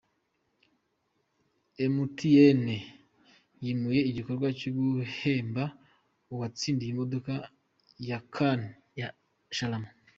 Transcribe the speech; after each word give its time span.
Emutiyene 1.83 2.75
yimuye 3.63 3.99
igikorwa 4.09 4.47
cyo 4.59 4.69
guhemba 4.77 5.63
uwatsindiye 6.33 6.89
imodoka 6.91 7.33
ya 8.07 8.19
kane 8.35 8.69
ya 8.99 9.07
Sharama 9.57 9.89